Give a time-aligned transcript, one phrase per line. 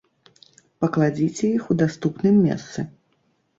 [0.83, 2.79] Пакладзіце іх у даступным месцы.